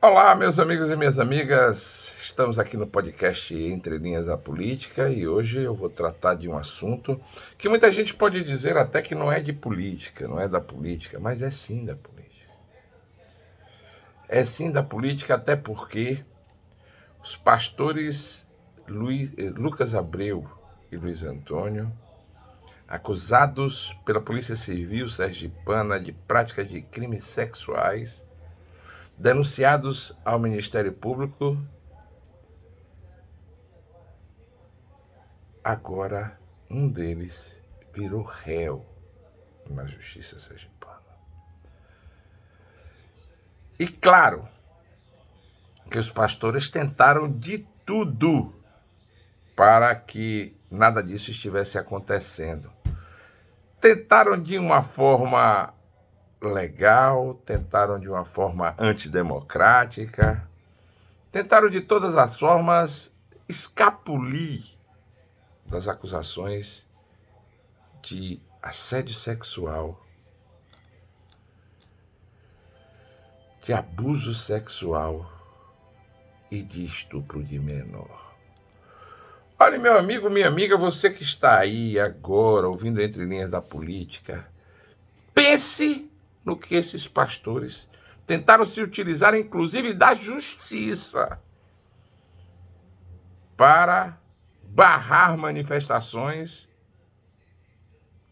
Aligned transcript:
Olá, 0.00 0.32
meus 0.36 0.60
amigos 0.60 0.90
e 0.90 0.94
minhas 0.94 1.18
amigas. 1.18 2.14
Estamos 2.20 2.56
aqui 2.56 2.76
no 2.76 2.86
podcast 2.86 3.52
Entre 3.52 3.98
Linhas 3.98 4.26
da 4.26 4.38
Política 4.38 5.08
e 5.08 5.26
hoje 5.26 5.60
eu 5.60 5.74
vou 5.74 5.90
tratar 5.90 6.34
de 6.34 6.48
um 6.48 6.56
assunto 6.56 7.20
que 7.58 7.68
muita 7.68 7.90
gente 7.90 8.14
pode 8.14 8.44
dizer 8.44 8.76
até 8.76 9.02
que 9.02 9.12
não 9.12 9.30
é 9.32 9.40
de 9.40 9.52
política, 9.52 10.28
não 10.28 10.38
é 10.38 10.46
da 10.46 10.60
política, 10.60 11.18
mas 11.18 11.42
é 11.42 11.50
sim 11.50 11.84
da 11.84 11.96
política. 11.96 12.52
É 14.28 14.44
sim 14.44 14.70
da 14.70 14.84
política, 14.84 15.34
até 15.34 15.56
porque 15.56 16.24
os 17.20 17.34
pastores 17.34 18.48
Luiz, 18.86 19.32
eh, 19.36 19.50
Lucas 19.50 19.96
Abreu 19.96 20.48
e 20.92 20.96
Luiz 20.96 21.24
Antônio, 21.24 21.92
acusados 22.86 23.92
pela 24.06 24.20
Polícia 24.20 24.54
Civil 24.54 25.08
sergipana 25.08 25.98
de 25.98 26.12
prática 26.12 26.64
de 26.64 26.82
crimes 26.82 27.24
sexuais, 27.24 28.27
denunciados 29.18 30.16
ao 30.24 30.38
Ministério 30.38 30.92
Público, 30.92 31.58
agora 35.62 36.38
um 36.70 36.88
deles 36.88 37.56
virou 37.92 38.22
réu 38.22 38.86
na 39.68 39.86
Justiça 39.86 40.38
Sergipana. 40.38 41.02
E 43.78 43.88
claro 43.88 44.48
que 45.90 45.98
os 45.98 46.10
pastores 46.10 46.70
tentaram 46.70 47.30
de 47.30 47.66
tudo 47.84 48.54
para 49.56 49.94
que 49.96 50.56
nada 50.70 51.02
disso 51.02 51.30
estivesse 51.30 51.76
acontecendo. 51.76 52.70
Tentaram 53.80 54.40
de 54.40 54.58
uma 54.58 54.82
forma 54.82 55.74
legal, 56.40 57.34
tentaram 57.44 57.98
de 57.98 58.08
uma 58.08 58.24
forma 58.24 58.74
antidemocrática, 58.78 60.48
tentaram 61.32 61.68
de 61.68 61.80
todas 61.80 62.16
as 62.16 62.38
formas 62.38 63.12
escapulir 63.48 64.64
das 65.66 65.88
acusações 65.88 66.86
de 68.02 68.40
assédio 68.62 69.14
sexual, 69.14 70.00
de 73.62 73.72
abuso 73.72 74.34
sexual 74.34 75.30
e 76.50 76.62
de 76.62 76.84
estupro 76.84 77.42
de 77.42 77.58
menor. 77.58 78.28
Olha, 79.58 79.76
meu 79.76 79.98
amigo, 79.98 80.30
minha 80.30 80.46
amiga, 80.46 80.76
você 80.76 81.10
que 81.10 81.22
está 81.22 81.58
aí 81.58 81.98
agora 81.98 82.68
ouvindo 82.68 83.02
entre 83.02 83.24
linhas 83.24 83.50
da 83.50 83.60
política, 83.60 84.46
pense 85.34 86.08
no 86.48 86.56
que 86.56 86.74
esses 86.74 87.06
pastores 87.06 87.90
tentaram 88.26 88.64
se 88.64 88.80
utilizar, 88.80 89.34
inclusive 89.34 89.92
da 89.92 90.14
justiça, 90.14 91.42
para 93.54 94.18
barrar 94.62 95.36
manifestações 95.36 96.66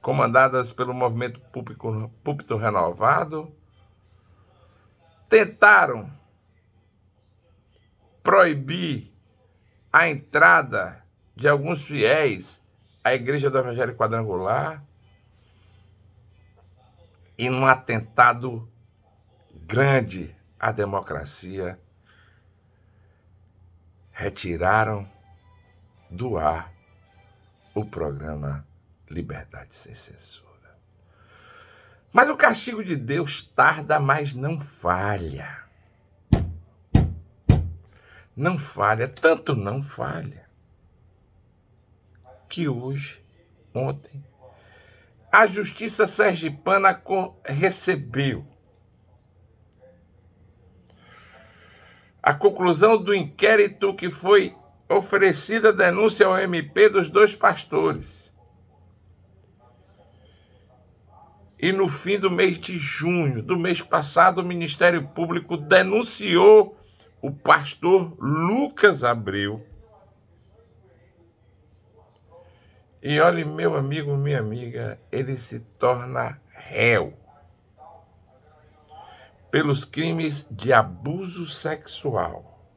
comandadas 0.00 0.72
pelo 0.72 0.94
movimento 0.94 1.40
público, 1.52 2.10
púlpito 2.24 2.56
renovado, 2.56 3.54
tentaram 5.28 6.10
proibir 8.22 9.12
a 9.92 10.08
entrada 10.08 11.04
de 11.34 11.46
alguns 11.46 11.82
fiéis 11.82 12.62
à 13.04 13.12
igreja 13.12 13.50
do 13.50 13.58
Evangelho 13.58 13.94
Quadrangular, 13.94 14.82
e 17.38 17.50
num 17.50 17.66
atentado 17.66 18.68
grande 19.66 20.34
à 20.58 20.72
democracia, 20.72 21.78
retiraram 24.12 25.08
do 26.10 26.38
ar 26.38 26.72
o 27.74 27.84
programa 27.84 28.66
Liberdade 29.10 29.74
Sem 29.74 29.94
Censura. 29.94 30.46
Mas 32.12 32.30
o 32.30 32.36
castigo 32.36 32.82
de 32.82 32.96
Deus 32.96 33.44
tarda, 33.44 34.00
mas 34.00 34.32
não 34.32 34.58
falha. 34.58 35.64
Não 38.34 38.58
falha, 38.58 39.08
tanto 39.08 39.54
não 39.54 39.82
falha, 39.82 40.46
que 42.48 42.68
hoje, 42.68 43.22
ontem, 43.74 44.24
a 45.30 45.46
Justiça 45.46 46.06
Sergipana 46.06 47.00
recebeu 47.44 48.46
a 52.22 52.34
conclusão 52.34 53.00
do 53.00 53.14
inquérito 53.14 53.94
que 53.94 54.10
foi 54.10 54.54
oferecida 54.88 55.72
denúncia 55.72 56.26
ao 56.26 56.38
MP 56.38 56.88
dos 56.88 57.08
dois 57.08 57.34
pastores. 57.34 58.32
E 61.58 61.72
no 61.72 61.88
fim 61.88 62.18
do 62.18 62.30
mês 62.30 62.58
de 62.58 62.78
junho 62.78 63.42
do 63.42 63.56
mês 63.56 63.80
passado, 63.80 64.40
o 64.40 64.44
Ministério 64.44 65.06
Público 65.08 65.56
denunciou 65.56 66.76
o 67.22 67.30
pastor 67.30 68.14
Lucas 68.18 69.02
Abreu 69.02 69.64
E 73.08 73.20
olhe, 73.20 73.44
meu 73.44 73.76
amigo, 73.76 74.16
minha 74.16 74.40
amiga, 74.40 74.98
ele 75.12 75.38
se 75.38 75.60
torna 75.60 76.40
réu 76.48 77.16
pelos 79.48 79.84
crimes 79.84 80.44
de 80.50 80.72
abuso 80.72 81.46
sexual, 81.46 82.68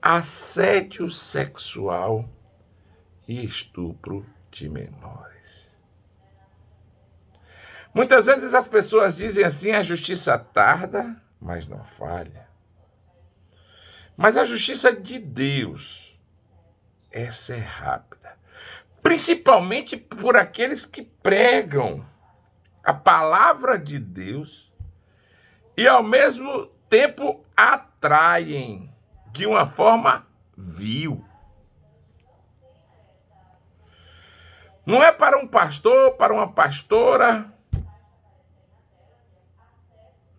assédio 0.00 1.10
sexual 1.10 2.26
e 3.28 3.44
estupro 3.44 4.24
de 4.50 4.70
menores. 4.70 5.76
Muitas 7.92 8.24
vezes 8.24 8.54
as 8.54 8.66
pessoas 8.66 9.18
dizem 9.18 9.44
assim: 9.44 9.72
a 9.72 9.82
justiça 9.82 10.38
tarda, 10.38 11.14
mas 11.38 11.68
não 11.68 11.84
falha. 11.84 12.48
Mas 14.16 14.38
a 14.38 14.46
justiça 14.46 14.90
de 14.96 15.18
Deus, 15.18 16.18
essa 17.10 17.54
é 17.54 17.60
rápida 17.60 18.40
principalmente 19.02 19.96
por 19.96 20.36
aqueles 20.36 20.86
que 20.86 21.02
pregam 21.02 22.06
a 22.84 22.94
palavra 22.94 23.78
de 23.78 23.98
Deus 23.98 24.72
e 25.76 25.86
ao 25.88 26.02
mesmo 26.02 26.66
tempo 26.88 27.44
atraem 27.56 28.92
de 29.32 29.46
uma 29.46 29.66
forma 29.66 30.26
vil. 30.56 31.24
Não 34.84 35.02
é 35.02 35.12
para 35.12 35.38
um 35.38 35.46
pastor, 35.46 36.12
para 36.16 36.32
uma 36.34 36.52
pastora, 36.52 37.52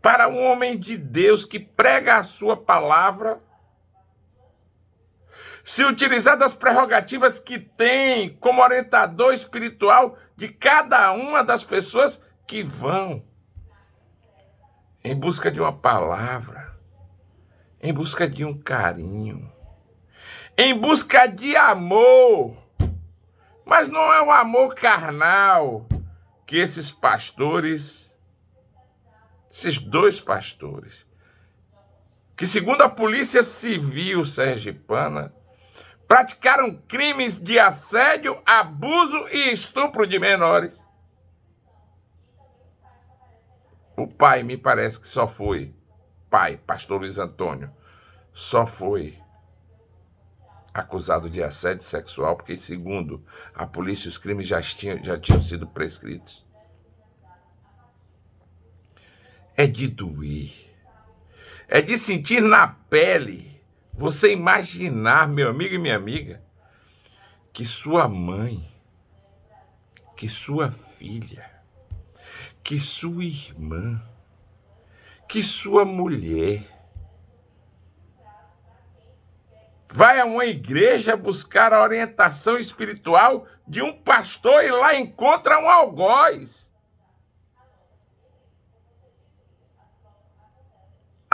para 0.01 0.27
um 0.27 0.43
homem 0.43 0.77
de 0.77 0.97
Deus 0.97 1.45
que 1.45 1.59
prega 1.59 2.17
a 2.17 2.23
sua 2.23 2.57
palavra 2.57 3.41
se 5.63 5.85
utilizar 5.85 6.37
das 6.37 6.53
prerrogativas 6.53 7.39
que 7.39 7.57
tem 7.57 8.35
como 8.37 8.61
orientador 8.61 9.33
espiritual 9.33 10.17
de 10.35 10.49
cada 10.49 11.11
uma 11.13 11.43
das 11.43 11.63
pessoas 11.63 12.25
que 12.45 12.63
vão 12.63 13.23
em 15.03 15.15
busca 15.15 15.49
de 15.49 15.59
uma 15.59 15.71
palavra, 15.71 16.77
em 17.81 17.93
busca 17.93 18.27
de 18.27 18.43
um 18.43 18.57
carinho, 18.57 19.51
em 20.57 20.77
busca 20.77 21.27
de 21.27 21.55
amor. 21.55 22.57
Mas 23.65 23.87
não 23.87 24.13
é 24.13 24.21
um 24.21 24.31
amor 24.31 24.75
carnal 24.75 25.87
que 26.45 26.57
esses 26.57 26.91
pastores, 26.91 28.13
esses 29.51 29.77
dois 29.77 30.19
pastores, 30.19 31.05
que 32.35 32.45
segundo 32.45 32.81
a 32.81 32.89
Polícia 32.89 33.43
Civil 33.43 34.25
sergipana, 34.25 35.33
praticaram 36.13 36.75
crimes 36.87 37.41
de 37.41 37.57
assédio, 37.57 38.39
abuso 38.45 39.27
e 39.29 39.51
estupro 39.51 40.05
de 40.05 40.19
menores. 40.19 40.79
O 43.97 44.05
pai 44.05 44.43
me 44.43 44.55
parece 44.55 44.99
que 44.99 45.07
só 45.07 45.27
foi, 45.27 45.73
pai, 46.29 46.57
pastor 46.67 47.01
Luiz 47.01 47.17
Antônio, 47.17 47.71
só 48.31 48.67
foi 48.67 49.17
acusado 50.71 51.31
de 51.31 51.41
assédio 51.41 51.83
sexual, 51.83 52.35
porque, 52.35 52.57
segundo 52.57 53.25
a 53.55 53.65
polícia, 53.65 54.07
os 54.07 54.19
crimes 54.19 54.47
já 54.47 54.61
tinham, 54.61 55.03
já 55.03 55.19
tinham 55.19 55.41
sido 55.41 55.65
prescritos. 55.65 56.45
É 59.57 59.65
de 59.65 59.87
doer, 59.87 60.53
é 61.67 61.81
de 61.81 61.97
sentir 61.97 62.43
na 62.43 62.67
pele 62.67 63.52
você 63.93 64.33
imaginar, 64.33 65.27
meu 65.27 65.49
amigo 65.49 65.75
e 65.75 65.77
minha 65.77 65.95
amiga, 65.95 66.41
que 67.53 67.65
sua 67.65 68.07
mãe, 68.07 68.67
que 70.17 70.27
sua 70.27 70.71
filha, 70.71 71.49
que 72.63 72.79
sua 72.79 73.23
irmã, 73.23 74.01
que 75.29 75.43
sua 75.43 75.85
mulher, 75.85 76.67
vai 79.91 80.19
a 80.19 80.25
uma 80.25 80.45
igreja 80.45 81.15
buscar 81.15 81.71
a 81.71 81.83
orientação 81.83 82.57
espiritual 82.57 83.45
de 83.67 83.81
um 83.83 84.01
pastor 84.01 84.63
e 84.63 84.71
lá 84.71 84.95
encontra 84.95 85.59
um 85.59 85.69
algoz. 85.69 86.72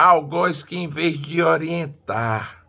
Algoz 0.02 0.62
que, 0.62 0.76
em 0.76 0.88
vez 0.88 1.20
de 1.20 1.42
orientar, 1.42 2.64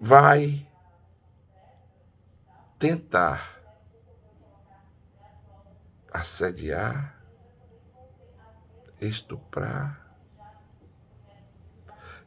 vai 0.00 0.64
tentar 2.78 3.60
assediar, 6.12 7.20
estuprar, 9.00 10.00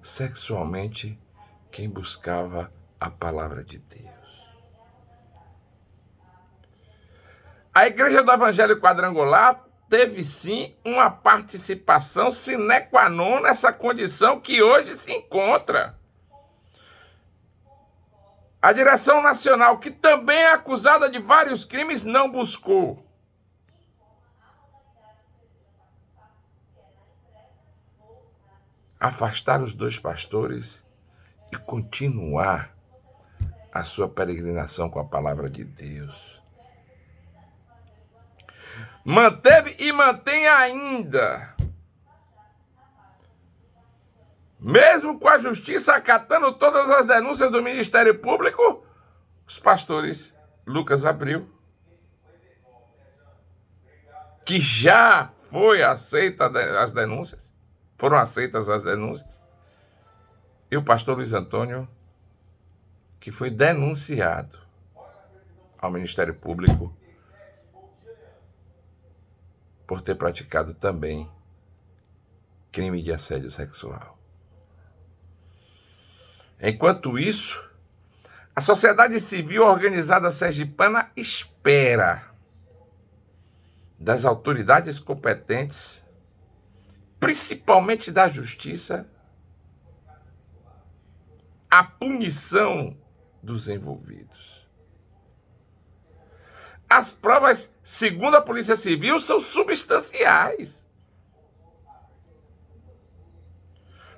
sexualmente 0.04 1.18
quem 1.72 1.90
buscava 1.90 2.70
a 3.00 3.10
palavra 3.10 3.64
de 3.64 3.80
Deus. 3.80 4.10
A 7.74 7.88
Igreja 7.88 8.22
do 8.22 8.32
Evangelho 8.34 8.82
Quadrangular 8.82 9.69
teve 9.90 10.24
sim 10.24 10.76
uma 10.86 11.10
participação 11.10 12.32
sine 12.32 12.82
qua 12.82 13.10
non 13.10 13.42
nessa 13.42 13.74
condição 13.74 14.40
que 14.40 14.62
hoje 14.62 14.96
se 14.96 15.12
encontra. 15.12 15.98
A 18.62 18.74
direção 18.74 19.22
nacional, 19.22 19.80
que 19.80 19.90
também 19.90 20.38
é 20.38 20.52
acusada 20.52 21.10
de 21.10 21.18
vários 21.18 21.64
crimes, 21.64 22.04
não 22.04 22.30
buscou. 22.30 23.06
afastar 29.00 29.64
os 29.64 29.74
dois 29.74 29.98
pastores 29.98 30.84
e 31.54 31.58
continuar 31.58 32.76
a 33.72 33.84
sua 33.86 34.10
peregrinação 34.10 34.90
com 34.90 35.00
a 35.00 35.06
palavra 35.06 35.50
de 35.50 35.64
Deus. 35.64 36.39
Manteve 39.10 39.76
e 39.80 39.92
mantém 39.92 40.48
ainda. 40.48 41.56
Mesmo 44.60 45.20
com 45.20 45.28
a 45.28 45.40
justiça 45.40 45.96
acatando 45.96 46.54
todas 46.54 46.88
as 46.92 47.08
denúncias 47.08 47.52
do 47.52 47.60
Ministério 47.60 48.20
Público, 48.20 48.86
os 49.48 49.58
pastores 49.58 50.32
Lucas 50.64 51.06
Abril, 51.06 51.50
que 54.46 54.62
já 54.62 55.32
foi 55.50 55.82
aceita 55.82 56.46
as 56.80 56.94
denúncias, 56.94 57.52
foram 57.98 58.16
aceitas 58.16 58.70
as 58.70 58.84
denúncias. 58.84 59.42
E 60.70 60.78
o 60.78 60.84
pastor 60.84 61.18
Luiz 61.18 61.34
Antônio, 61.34 61.90
que 63.20 63.32
foi 63.32 63.50
denunciado 63.50 64.60
ao 65.80 65.90
Ministério 65.90 66.36
Público 66.36 66.96
por 69.90 70.02
ter 70.02 70.14
praticado 70.14 70.76
também 70.76 71.28
crime 72.72 73.02
de 73.02 73.12
assédio 73.12 73.50
sexual. 73.50 74.20
Enquanto 76.62 77.18
isso, 77.18 77.60
a 78.56 78.62
sociedade 78.62 79.20
civil 79.20 79.64
organizada 79.64 80.30
sergipana 80.30 81.10
espera 81.16 82.30
das 83.98 84.26
autoridades 84.26 85.00
competentes 85.00 86.06
principalmente 87.20 88.12
da 88.12 88.30
justiça, 88.30 89.08
a 91.68 91.84
punição 91.84 92.96
dos 93.42 93.68
envolvidos. 93.68 94.59
As 96.90 97.12
provas, 97.12 97.72
segundo 97.84 98.36
a 98.36 98.42
Polícia 98.42 98.76
Civil, 98.76 99.20
são 99.20 99.40
substanciais. 99.40 100.84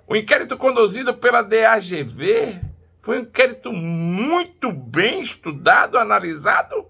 O 0.07 0.15
inquérito 0.15 0.57
conduzido 0.57 1.13
pela 1.13 1.41
DAGV 1.41 2.61
foi 3.01 3.19
um 3.19 3.21
inquérito 3.21 3.71
muito 3.73 4.71
bem 4.71 5.21
estudado, 5.21 5.97
analisado 5.97 6.89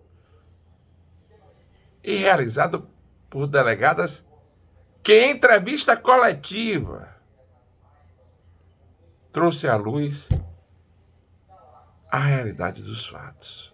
e 2.03 2.15
realizado 2.15 2.87
por 3.29 3.47
delegadas 3.47 4.25
que 5.03 5.13
em 5.13 5.31
entrevista 5.31 5.95
coletiva 5.95 7.15
trouxe 9.31 9.67
à 9.67 9.75
luz 9.75 10.29
a 12.11 12.19
realidade 12.19 12.81
dos 12.81 13.07
fatos. 13.07 13.70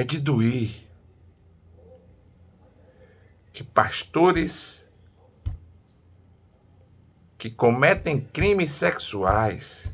É 0.00 0.02
de 0.02 0.18
doer 0.18 0.70
que 3.52 3.62
pastores 3.62 4.82
que 7.36 7.50
cometem 7.50 8.18
crimes 8.18 8.72
sexuais, 8.72 9.84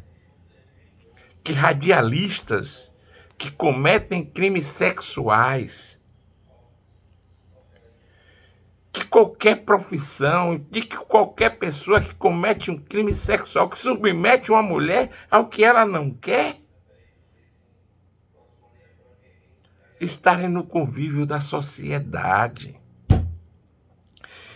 que 1.43 1.51
radialistas 1.51 2.95
que 3.37 3.51
cometem 3.51 4.25
crimes 4.25 4.69
sexuais, 4.69 6.01
que 8.93 9.05
qualquer 9.07 9.65
profissão, 9.65 10.57
de 10.71 10.83
que 10.83 10.97
qualquer 10.99 11.59
pessoa 11.59 12.01
que 12.01 12.15
comete 12.15 12.71
um 12.71 12.79
crime 12.79 13.13
sexual, 13.13 13.69
que 13.69 13.77
submete 13.77 14.53
uma 14.53 14.63
mulher 14.63 15.11
ao 15.29 15.49
que 15.49 15.65
ela 15.65 15.85
não 15.85 16.13
quer, 16.13 16.61
estarem 20.01 20.49
no 20.49 20.65
convívio 20.65 21.27
da 21.27 21.41
sociedade. 21.41 22.79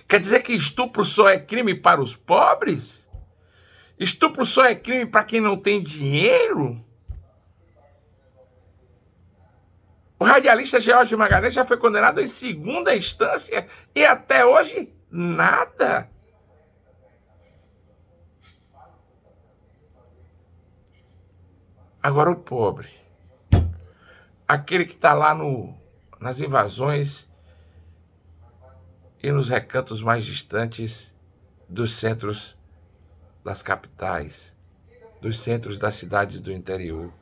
Quer 0.09 0.21
dizer 0.21 0.43
que 0.43 0.53
estupro 0.53 1.05
só 1.05 1.29
é 1.29 1.39
crime 1.39 1.75
para 1.75 2.03
os 2.03 2.17
pobres? 2.17 3.07
Estupro 3.99 4.45
só 4.45 4.65
é 4.65 4.75
crime 4.75 5.07
para 5.07 5.25
quem 5.25 5.41
não 5.41 5.57
tem 5.57 5.83
dinheiro? 5.83 6.85
O 10.19 10.25
radialista 10.25 10.81
George 10.81 11.17
Magalhães 11.17 11.55
já 11.55 11.65
foi 11.65 11.79
condenado 11.79 12.21
em 12.21 12.27
segunda 12.27 12.95
instância 12.95 13.67
e 13.95 14.05
até 14.05 14.45
hoje 14.45 14.93
nada. 15.11 16.11
Agora 22.03 22.31
o 22.31 22.37
pobre, 22.37 22.89
aquele 24.51 24.85
que 24.85 24.95
está 24.95 25.15
lá 25.15 25.33
no, 25.33 25.73
nas 26.19 26.41
invasões 26.41 27.31
e 29.23 29.31
nos 29.31 29.49
recantos 29.49 30.03
mais 30.03 30.25
distantes 30.25 31.15
dos 31.69 31.95
centros 31.95 32.59
das 33.45 33.63
capitais, 33.63 34.53
dos 35.23 35.39
centros 35.39 35.79
das 35.79 35.95
cidades 35.95 36.41
do 36.41 36.51
interior. 36.51 37.13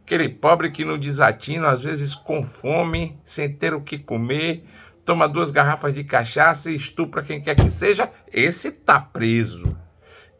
Aquele 0.00 0.30
pobre 0.30 0.70
que 0.70 0.82
no 0.82 0.96
desatino, 0.96 1.66
às 1.66 1.82
vezes 1.82 2.14
com 2.14 2.46
fome, 2.46 3.20
sem 3.26 3.52
ter 3.52 3.74
o 3.74 3.82
que 3.82 3.98
comer, 3.98 4.64
toma 5.04 5.28
duas 5.28 5.50
garrafas 5.50 5.92
de 5.92 6.04
cachaça 6.04 6.70
e 6.70 6.76
estupra 6.76 7.22
quem 7.22 7.38
quer 7.38 7.54
que 7.54 7.70
seja, 7.70 8.10
esse 8.32 8.72
tá 8.72 8.98
preso. 8.98 9.76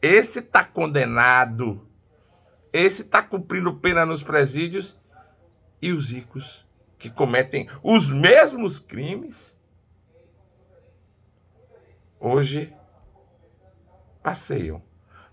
Esse 0.01 0.41
tá 0.41 0.65
condenado. 0.65 1.87
Esse 2.73 3.05
tá 3.05 3.21
cumprindo 3.21 3.75
pena 3.75 4.07
nos 4.07 4.23
presídios. 4.23 4.99
E 5.87 5.93
os 5.93 6.11
ricos 6.11 6.67
que 6.99 7.09
cometem 7.09 7.69
os 7.81 8.11
mesmos 8.11 8.81
crimes, 8.81 9.57
hoje 12.19 12.75
passeiam 14.21 14.83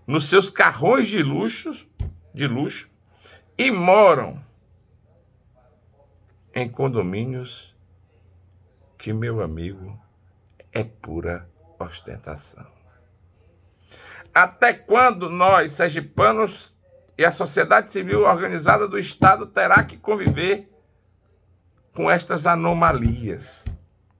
nos 0.06 0.28
seus 0.28 0.50
carrões 0.50 1.08
de 1.08 1.20
luxo, 1.24 1.72
de 2.32 2.46
luxo, 2.46 2.88
e 3.58 3.68
moram 3.68 4.40
em 6.54 6.68
condomínios 6.68 7.74
que, 8.96 9.12
meu 9.12 9.42
amigo, 9.42 10.00
é 10.70 10.84
pura 10.84 11.50
ostentação. 11.80 12.70
Até 14.32 14.72
quando 14.72 15.28
nós, 15.28 15.72
sergipanos, 15.72 16.72
e 17.16 17.24
a 17.24 17.32
sociedade 17.32 17.90
civil 17.90 18.22
organizada 18.22 18.88
do 18.88 18.98
Estado 18.98 19.46
terá 19.46 19.82
que 19.84 19.96
conviver 19.96 20.68
com 21.94 22.10
estas 22.10 22.46
anomalias? 22.46 23.64